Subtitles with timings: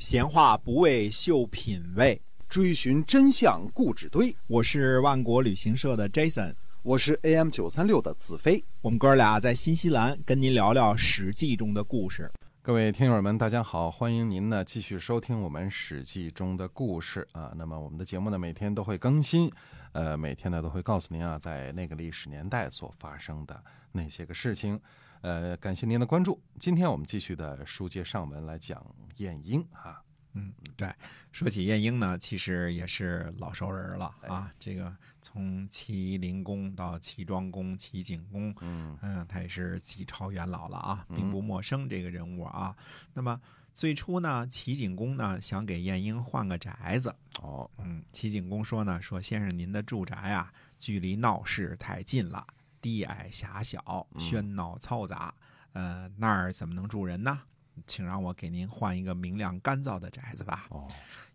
[0.00, 2.18] 闲话不为秀品味，
[2.48, 4.34] 追寻真相故纸堆。
[4.46, 8.64] 我是万国旅行社的 Jason，我是 AM 九三六的子飞。
[8.80, 12.32] 我们哥俩在新西兰跟您聊聊《史记》中的故事。
[12.62, 17.52] 各位听友们，大家好，欢迎您呢继续收听我们《史记》中的故事啊。
[17.54, 19.52] 那么我们的节目呢每天都会更新，
[19.92, 23.62] 呃，每天呢都会告诉您啊，在那个历史年代所发生的
[23.92, 24.80] 那些个事情。
[25.22, 26.40] 呃，感谢您的关注。
[26.58, 28.82] 今天我们继续的书接上文来讲
[29.16, 30.02] 晏婴啊。
[30.32, 30.88] 嗯，对，
[31.30, 34.50] 说起晏婴呢，其实也是老熟人了啊。
[34.58, 42.74] 这个从齐灵公到齐庄公、齐景公，嗯嗯，他也是几朝元老了啊，并不陌生这个人物啊。
[43.12, 43.38] 那么
[43.74, 47.14] 最初呢，齐景公呢想给晏婴换个宅子。
[47.42, 52.46] 哦，嗯，齐景公说呢，说先生您的住宅啊，距离闹市太近了。
[52.80, 55.34] 低矮狭小，喧闹嘈杂，
[55.72, 57.42] 呃，那儿怎么能住人呢？
[57.86, 60.66] 请让我给您换一个明亮干燥的宅子吧。
[60.68, 60.86] 哦，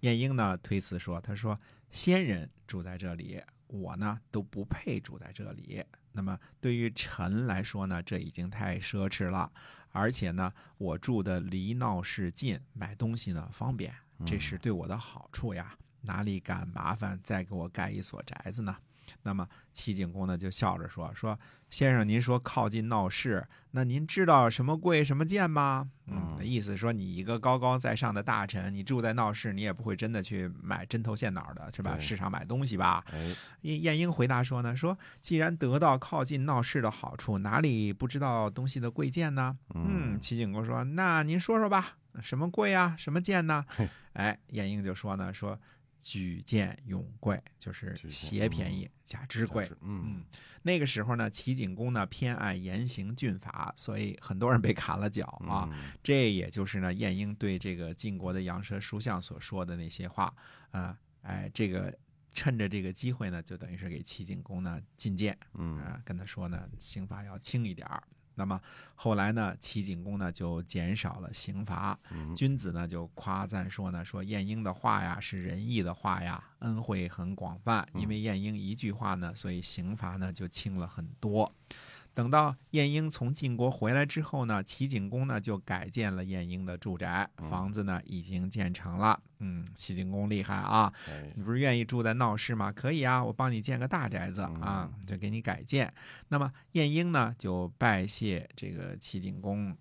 [0.00, 1.58] 晏婴呢推辞说：“他说
[1.90, 5.84] 先人住在这里，我呢都不配住在这里。
[6.10, 9.52] 那么对于臣来说呢，这已经太奢侈了。
[9.92, 13.94] 而且呢，我住的离闹市近，买东西呢方便，
[14.26, 15.76] 这是对我的好处呀。
[16.00, 18.76] 哪里敢麻烦再给我盖一所宅子呢？”
[19.22, 21.38] 那么齐景公呢就笑着说：“说
[21.70, 25.88] 先生，您说靠近闹市，那您知道什么贵什么贱吗？
[26.06, 31.98] 嗯，意思说你一个高高在上的大臣，你住在闹市，你也不会真的去买针头线脑的，是吧？
[31.98, 33.04] 市场买东西吧？”
[33.62, 42.94] 晏，晏婴回答说呢：“说既然得到靠近闹市的好处，哪里不知道东西的贵贱呢？”嗯，齐景公说：“那您说说吧，什么贵啊？
[42.98, 43.64] 什么贱呢？”
[44.12, 45.58] 哎，晏婴就说呢：“说。”
[46.02, 49.70] 举荐永贵，就是嫌便宜，假之贵。
[49.80, 50.24] 嗯，
[50.62, 55.70] 那个时候呢，齐景公呢偏爱严刑峻法，所以很多人被砍了脚啊。
[56.02, 60.34] 这也就是呢，晏婴对这个晋国的杨奢书相所说的那些话
[60.72, 60.98] 啊。
[61.22, 61.96] 哎，这个
[62.32, 68.02] 趁着这个机会呢，就等于是给齐景公呢进谏，嗯，跟他说呢，刑罚要轻一点儿。
[68.42, 68.60] 那么
[68.96, 71.96] 后来呢，齐景公呢就减少了刑罚，
[72.34, 77.86] 君子呢就夸赞说呢，说晏婴的话呀是仁义的话呀，恩惠很广泛。
[77.94, 81.52] 因为晏婴一句话呢，所以刑罚呢就轻了很多。
[82.14, 89.18] 等到晏婴从晋国回来之后呢，齐景公呢就改建了晏婴的住宅，房子呢已经建成了。
[89.38, 90.92] 嗯，齐景公厉害啊！
[91.34, 92.70] 你不是愿意住在闹市吗？
[92.70, 95.92] 可以啊，我帮你建个大宅子啊，就给你改建。
[96.28, 99.76] 那么晏婴呢就拜谢这个齐景公，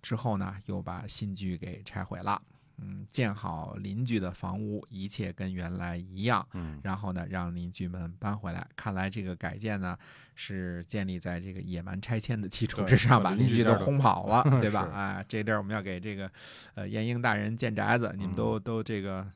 [0.00, 2.40] 之后呢又把新居给拆毁了。
[2.78, 6.46] 嗯，建好邻居的房屋，一切跟原来一样。
[6.52, 8.66] 嗯，然后呢，让邻居们搬回来。
[8.76, 9.96] 看来这个改建呢，
[10.34, 14.82] 是建立在这个野蛮拆迁的基础之上，把邻居都轰跑了， 对吧？
[14.92, 16.30] 啊，这地儿我们要给这个
[16.74, 19.26] 呃晏婴大人建宅子，你们都都这个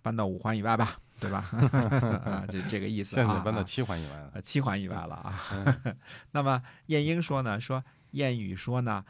[0.00, 1.50] 搬到五环以外吧，对吧？
[2.24, 3.26] 啊，这这个意思啊。
[3.26, 5.34] 现在搬到七环以外了，七环以外了啊。
[6.30, 9.04] 那么晏婴说呢，说谚语说呢。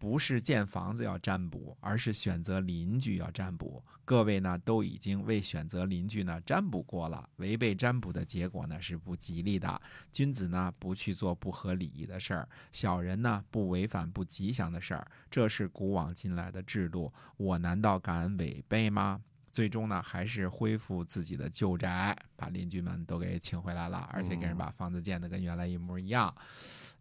[0.00, 3.84] 不是建房子要占卜，而是选择邻居要占卜。
[4.06, 9.80] 各位呢都已经为选择邻居呢占卜过了，违背占卜的结果呢是不吉利的。
[10.10, 17.12] 君子呢不去做不合礼仪的事儿，小人呢不违反不吉祥的事儿，这是古往今来的制度。
[17.36, 19.20] 我难道敢违背吗？
[19.50, 26.34] 最终呢还是恢复自己的旧宅，把邻居们都给请回来了，而且给人把房子建的跟原来一模一样。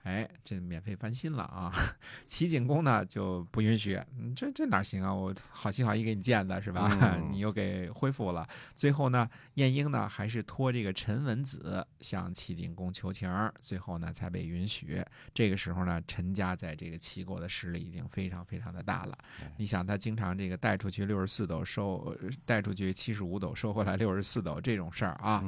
[0.04, 1.70] 哎，这免费翻新了啊！
[2.26, 4.00] 齐景公呢就不允许，
[4.34, 5.14] 这这哪行啊？
[5.14, 7.20] 我好心好意给你建的是吧？
[7.30, 8.48] 你又给恢复了。
[8.76, 15.04] 最后呢，晏婴呢还是托这个陈文子向齐景公求情，最后呢才被允许。
[15.34, 19.18] 这个时候呢，陈家在这个齐国的势力已经非常非常的大了。
[19.58, 25.44] 你想，他经常这个带出去六十四斗收，带出去七十五斗收回来六十四斗这种事儿啊，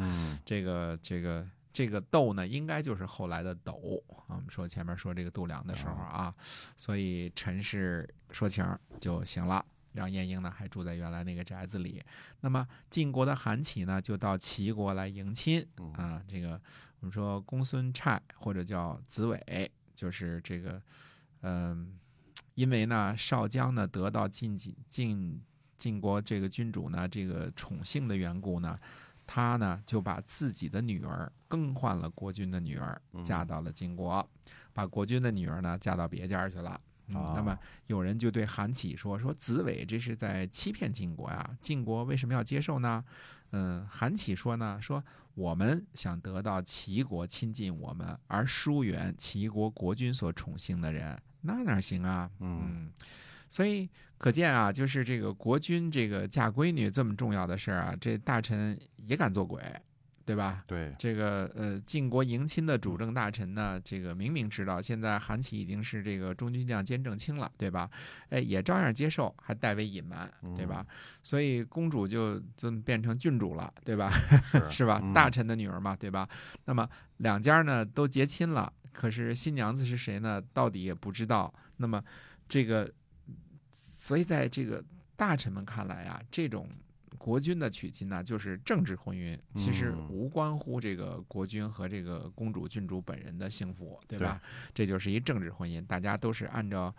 [0.45, 1.47] 这个这个。
[1.73, 4.35] 这个斗呢，应该就是后来的斗啊。
[4.35, 6.35] 我们说前面说这个度量的时候啊，
[6.75, 12.03] 所以陈氏说情就行了，让晏婴呢还住在原来那个宅子里。
[12.41, 16.21] 那么晋国的韩起呢，就到齐国来迎亲啊。
[16.27, 16.59] 这个
[16.99, 20.81] 我们说公孙瓒或者叫子伟，就是这个
[21.43, 21.97] 嗯，
[22.55, 25.41] 因为呢少姜呢得到晋晋
[25.81, 28.79] 晋国这个君主呢这个宠幸的缘故呢。
[29.33, 34.27] 他呢就把自己的女儿更换了国君的女儿，嫁到了晋国，
[34.73, 36.79] 把国君的女儿呢嫁到别家去了。
[37.07, 37.57] 那么
[37.87, 41.57] 有人就对韩起说：“说子伟这是在欺骗晋国呀？
[41.61, 43.01] 晋国为什么要接受呢？”
[43.53, 45.01] 嗯，韩起说呢：“说
[45.35, 52.91] 我们想得到齐国亲近我们，而疏远齐国国君所宠幸的人，那哪行啊？”嗯。
[53.51, 59.61] 所以可见啊，就是这个国君这个嫁闺女这么重要的事儿啊，这大臣也敢做鬼，
[60.23, 60.63] 对吧？
[60.65, 67.89] 对，这个呃，晋国迎亲的主政大臣呢，这个明明知道现在韩琦已经是这个中军将兼正卿了，对吧？
[68.29, 70.85] 哎，也照样接受，还代为隐瞒，对吧？
[71.21, 74.09] 所以公主就这么变成郡主了，对吧？
[74.71, 75.01] 是吧？
[75.03, 76.25] 嗯大臣的女儿嘛，对吧？
[76.63, 76.87] 那么
[77.17, 80.41] 两家呢都结亲了，可是新娘子是谁呢？
[80.53, 81.53] 到底也不知道。
[81.75, 82.01] 那么
[82.47, 82.89] 这个，
[84.01, 84.83] 所以在这个
[85.15, 86.67] 大臣们看来啊，这种
[87.19, 94.41] 国君的娶亲呢，就是政治婚姻，其实嗯无关乎这个国君和这个公主、郡主本人的幸福，对吧？
[94.73, 96.91] 这就是一政治婚姻，大家都是按照。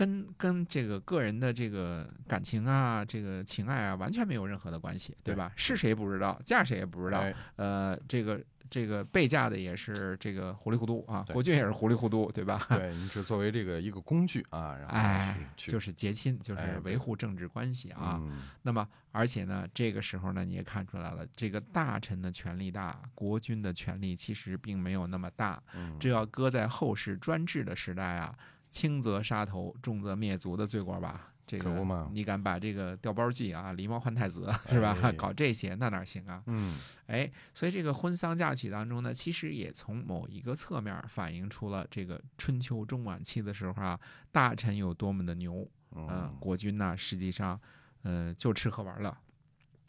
[0.00, 5.52] 跟跟这个个人的这个感情啊，这个情爱啊，完全没有任何的关系，对吧？
[5.56, 12.66] 是谁不知道，嫁谁也不知道，哎呃，这个这个被嫁的也是这个糊里糊涂啊，国君也是糊里糊涂，对吧？
[12.70, 18.18] 对，你只作为这个一个工具啊，然后哎，去就是结亲，就是哎维护政治关系啊。
[18.22, 25.62] 嗯那么，而且呢，这个时候呢，你也看出来了，这个大臣的权力大，国君的权力其实并没有那么大。
[25.74, 28.34] 嗯这要搁在后世专制的时代啊，
[28.70, 31.26] 轻则杀头，重则灭族的罪过吧？
[31.46, 34.96] 这个你敢把这个调包计啊，狸猫换太子 是吧？
[35.02, 36.40] 哎搞这些那哪行啊？
[36.46, 36.78] 嗯
[37.08, 43.98] 哎，所以这个婚丧嫁娶当中呢，其实也从某一个侧面反映出了这个春秋中晚期的时候啊，
[44.30, 47.60] 大臣有多么的牛，嗯、嗯国君呢实际上，
[48.02, 49.12] 呃，就吃喝玩乐，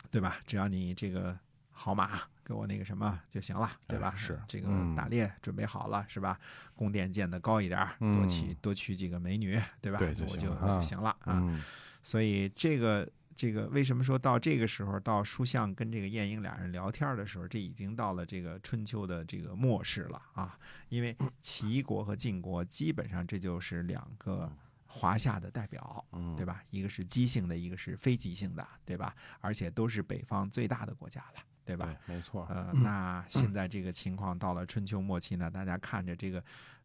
[0.10, 0.40] 对吧？
[0.48, 1.38] 只要你这个
[1.70, 4.14] 好马给我那个什么就行了，对吧？
[4.14, 6.38] 哎是这个嗯打猎准备好了是吧？
[6.76, 9.98] 宫殿建的高一点儿，多嗯娶多娶几个美女，对吧？
[9.98, 11.40] 对就我就行了啊我就行了啊。
[11.42, 11.64] 嗯
[12.04, 20.60] 所以这个这个为什么说到这个时候，到书相跟这个晏婴俩人聊天的时候，这已经到了这个春秋的这个末世了啊？
[20.90, 24.52] 因为齐国和晋国基本上这就是两个
[24.88, 26.62] 华夏的代表，嗯，对吧？
[26.70, 29.16] 一个是姬姓的，一个是非姬姓的，对吧？
[29.40, 31.96] 而且都是北方最大的国家了，对吧？
[32.08, 36.44] 对，没错，呃，那现在这个情况到了春秋末期呢，大家看着这个，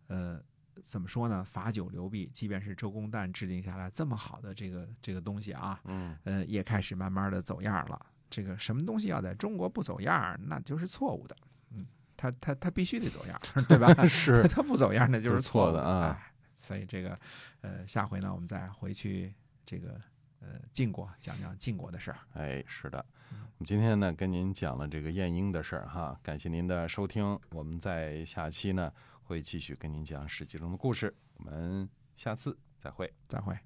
[0.09, 0.41] 呃，
[0.85, 1.43] 怎么说呢？
[1.45, 8.07] 罚酒流弊，即便是周公旦制定下来这么好的这个这个东西啊，嗯呃，也开始慢慢的走样了。
[8.29, 11.37] 这个什么东西要在中国不走样，那就是错误的。
[11.71, 11.87] 嗯，
[12.17, 13.95] 他他他必须得走样，对吧？
[14.07, 17.19] 是 他不走样那就就是是错的啊哎所以这个，
[17.61, 19.33] 呃，下回呢，我们再回去
[19.65, 20.01] 这个
[20.41, 22.19] 呃晋国讲讲晋国的事儿。
[22.35, 28.93] 哎，是的，我们今天呢跟您讲了这个晏婴的事儿哈，感谢您的收听，我们在下期呢
[29.25, 33.13] 会继续跟您讲《史记》中的故事，我们下次再会。
[33.27, 33.57] 再会。